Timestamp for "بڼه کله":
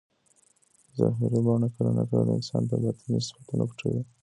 1.45-1.91